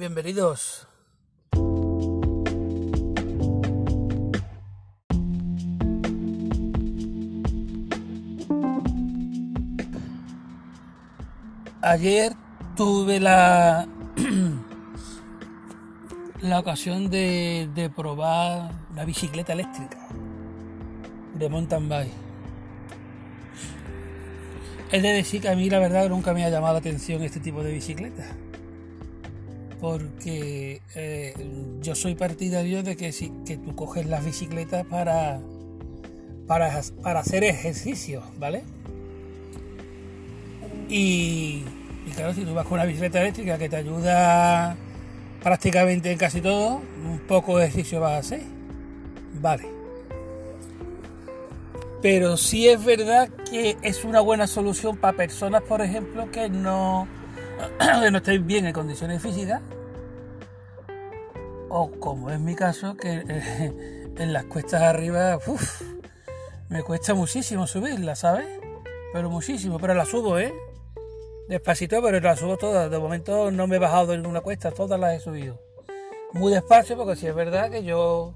[0.00, 0.88] Bienvenidos.
[11.82, 12.32] Ayer
[12.78, 13.86] tuve la
[16.40, 19.98] la ocasión de, de probar la bicicleta eléctrica
[21.34, 22.14] de mountain bike.
[24.92, 27.40] Es de decir que a mí la verdad nunca me ha llamado la atención este
[27.40, 28.24] tipo de bicicleta.
[29.80, 31.34] Porque eh,
[31.80, 35.40] yo soy partidario de que si que tú coges las bicicletas para,
[36.46, 38.62] para, para hacer ejercicio, ¿vale?
[40.88, 41.64] Y,
[42.06, 44.76] y claro, si tú vas con una bicicleta eléctrica que te ayuda
[45.42, 48.42] prácticamente en casi todo, un poco de ejercicio vas a hacer.
[49.40, 49.80] Vale.
[52.02, 57.06] Pero sí es verdad que es una buena solución para personas, por ejemplo, que no,
[58.02, 59.60] que no estén bien en condiciones físicas.
[61.68, 63.72] O como es mi caso, que eh,
[64.16, 65.38] en las cuestas arriba,
[66.68, 68.46] me cuesta muchísimo subirla, ¿sabes?
[69.12, 70.52] Pero muchísimo, pero la subo, ¿eh?
[71.48, 72.90] Despacito, pero la subo todas.
[72.90, 75.60] De momento no me he bajado en una cuesta, todas las he subido.
[76.32, 78.34] Muy despacio, porque sí es verdad que yo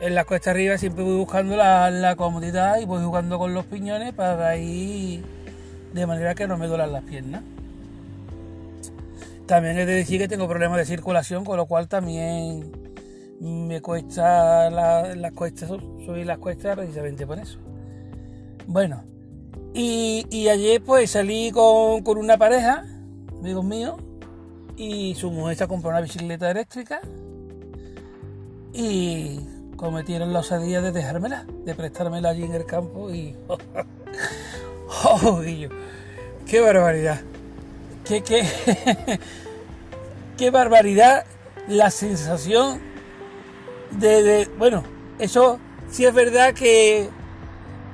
[0.00, 3.66] en la cuesta arriba siempre voy buscando la, la, comodidad y voy jugando con los
[3.66, 5.24] piñones para ir
[5.92, 7.42] de manera que no me duelan las piernas.
[9.48, 12.70] También he de decir que tengo problemas de circulación, con lo cual también
[13.40, 17.58] me cuesta la, las cuestas, subir las cuestas precisamente por eso.
[18.66, 19.04] Bueno,
[19.72, 22.84] y, ayer pues salí con, con, una pareja,
[23.40, 23.96] amigos míos,
[24.76, 27.00] y su mujer se compró una bicicleta eléctrica
[28.74, 29.40] y
[29.76, 33.34] cometieron la osadía de dejármela, de prestármela allí en el campo y...
[35.04, 35.70] ¡Oh, Guillo!
[36.46, 37.22] ¡Qué barbaridad!
[38.08, 38.44] ¡Qué, qué,
[40.38, 41.24] qué barbaridad
[41.68, 42.80] la sensación
[43.90, 44.44] de, de...
[44.56, 44.82] Bueno,
[45.18, 45.60] eso
[45.90, 47.10] sí es verdad que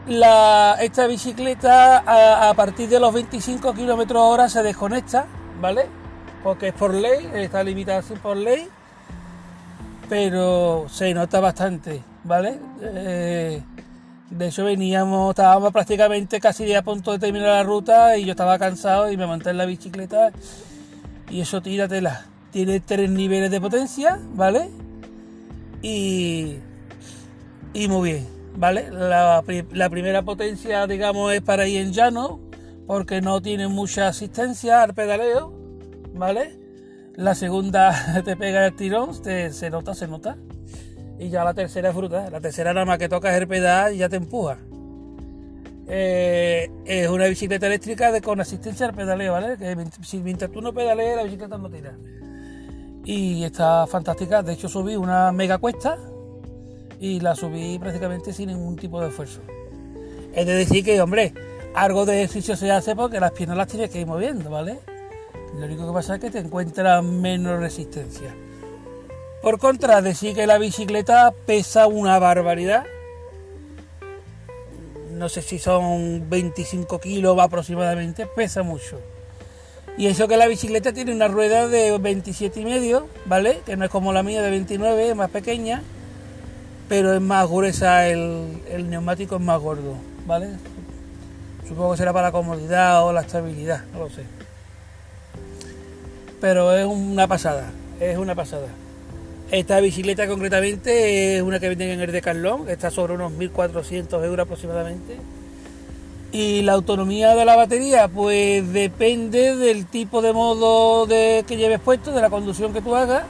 [0.07, 5.27] la, esta bicicleta a, partir de los 25 kilómetros hora se desconecta,
[5.61, 5.87] ¿vale?
[6.45, 8.69] Porque es por ley, está limitada por ley
[10.09, 12.59] pero se nota bastante, ¿vale?
[12.81, 13.63] Eh,
[14.37, 18.59] de hecho veníamos, estábamos prácticamente casi a punto de terminar la ruta y yo estaba
[18.59, 20.33] cansado y me monté en la bicicleta
[21.31, 22.27] y eso tíratela.
[22.51, 24.71] Tiene tres niveles de potencia, ¿vale?
[25.83, 26.57] Y,
[27.73, 28.91] y muy bien, ¿vale?
[28.91, 29.43] La,
[29.73, 32.41] la primera potencia, digamos, es para ir en llano,
[32.87, 35.53] porque no tiene mucha asistencia al pedaleo,
[36.15, 36.59] ¿vale?
[37.17, 40.37] La segunda te pega el tirón, te, se nota, se nota.
[41.19, 42.29] Y ya la tercera es fruta.
[42.31, 44.59] La tercera nada más que tocas el pedal y ya te empuja.
[45.87, 49.57] Eh, es una bicicleta eléctrica con asistencia al pedaleo, ¿vale?
[49.57, 51.97] Que si, mientras tú no pedaleas, la bicicleta no tira.
[53.05, 54.43] Y está fantástica.
[54.43, 55.99] De hecho, subí una mega cuesta
[56.99, 59.41] y la subí prácticamente sin ningún tipo de esfuerzo.
[60.35, 61.35] Es de decir que, hombre,
[61.75, 64.79] algo de ejercicio se hace porque las piernas las tienes que ir moviendo, ¿vale?
[65.59, 68.35] Lo único que pasa es que te encuentras menos resistencia.
[69.45, 72.85] Por contra, decir que la bicicleta pesa una barbaridad.
[75.13, 78.99] No sé si son 25 kilos aproximadamente, pesa mucho.
[79.97, 83.61] Y eso que la bicicleta tiene una rueda de 27 y medio, ¿vale?
[83.65, 85.83] Que no es como la mía de 29, es más pequeña,
[86.89, 89.95] pero es más gruesa, el, el neumático es más gordo,
[90.27, 90.49] ¿vale?
[91.69, 94.25] Supongo que será para la comodidad o la estabilidad, no lo sé
[96.45, 98.67] pero es una pasada, es una pasada.
[99.51, 104.45] Esta bicicleta concretamente es una que venden en el Decathlon, está sobre unos 1.400 euros
[104.45, 105.17] aproximadamente.
[106.33, 111.79] Y la autonomía de la batería, pues depende del tipo de modo de, que lleves
[111.79, 113.25] puesto, de la conducción que tú hagas,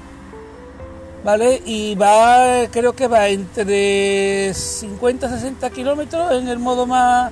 [1.22, 1.60] ¿vale?
[1.66, 7.30] Y va, creo que va entre 50 60 kilómetros en el modo más,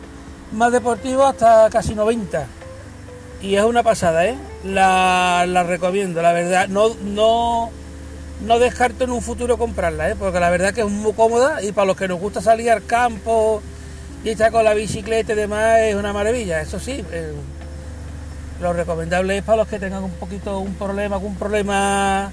[0.53, 2.47] más deportivo hasta casi 90
[3.43, 4.37] y es una pasada, ¿eh?
[4.65, 6.69] La, la, recomiendo, la verdad.
[6.69, 7.71] No, no,
[8.45, 10.17] no descarto en un futuro comprarla, ¿eh?
[10.19, 12.85] Porque la verdad que es muy cómoda y para los que nos gusta salir al
[12.85, 13.63] campo
[14.25, 16.61] y estar con la bicicleta y demás es una maravilla.
[16.61, 17.33] Eso sí, eh,
[18.61, 22.31] lo recomendable es para los que tengan un poquito un problema, algún problema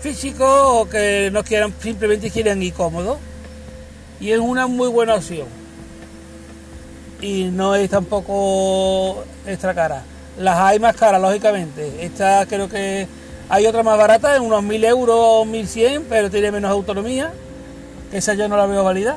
[0.00, 3.18] físico o que no quieran, simplemente quieran ir cómodo.
[4.20, 5.46] Y es una muy buena opción.
[7.20, 10.02] Y no es tampoco extra cara.
[10.38, 12.04] Las hay más caras, lógicamente.
[12.04, 13.08] Esta creo que
[13.48, 17.32] hay otra más barata, en unos 1000 euros, 1100, pero tiene menos autonomía.
[18.12, 19.16] Esa yo no la veo válida.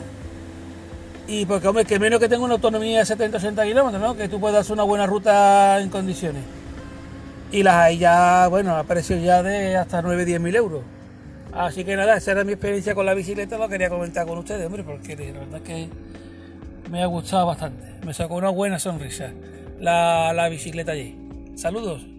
[1.27, 4.15] Y porque, hombre, que menos que tenga una autonomía de 70-80 kilómetros, ¿no?
[4.15, 6.43] Que tú puedas hacer una buena ruta en condiciones.
[7.51, 10.81] Y las hay ya, bueno, a precios ya de hasta 9-10 mil euros.
[11.53, 14.65] Así que nada, esa era mi experiencia con la bicicleta, lo quería comentar con ustedes,
[14.65, 15.89] hombre, porque la verdad es que
[16.89, 17.85] me ha gustado bastante.
[18.05, 19.31] Me sacó una buena sonrisa
[19.79, 21.17] la, la bicicleta allí.
[21.55, 22.10] Saludos.